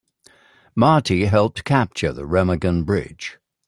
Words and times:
Marty 0.75 1.25
helped 1.25 1.63
capture 1.63 2.11
the 2.11 2.23
Remagen 2.25 2.83
Bridge. 2.83 3.37